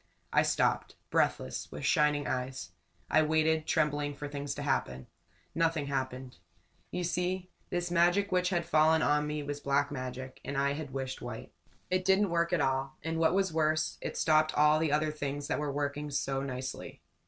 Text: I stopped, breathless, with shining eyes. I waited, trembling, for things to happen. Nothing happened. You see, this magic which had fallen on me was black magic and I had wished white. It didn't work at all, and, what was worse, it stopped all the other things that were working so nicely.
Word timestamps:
I 0.33 0.41
stopped, 0.41 0.95
breathless, 1.11 1.71
with 1.71 1.85
shining 1.85 2.25
eyes. 2.25 2.71
I 3.07 3.21
waited, 3.21 3.67
trembling, 3.67 4.15
for 4.15 4.27
things 4.27 4.55
to 4.55 4.63
happen. 4.63 5.05
Nothing 5.53 5.85
happened. 5.85 6.39
You 6.89 7.03
see, 7.03 7.51
this 7.69 7.91
magic 7.91 8.31
which 8.31 8.49
had 8.49 8.65
fallen 8.65 9.03
on 9.03 9.27
me 9.27 9.43
was 9.43 9.59
black 9.59 9.91
magic 9.91 10.41
and 10.43 10.57
I 10.57 10.73
had 10.73 10.89
wished 10.89 11.21
white. 11.21 11.51
It 11.91 12.03
didn't 12.03 12.31
work 12.31 12.51
at 12.51 12.61
all, 12.61 12.97
and, 13.03 13.19
what 13.19 13.35
was 13.35 13.53
worse, 13.53 13.99
it 14.01 14.17
stopped 14.17 14.55
all 14.55 14.79
the 14.79 14.91
other 14.91 15.11
things 15.11 15.47
that 15.49 15.59
were 15.59 15.71
working 15.71 16.09
so 16.09 16.41
nicely. 16.41 17.03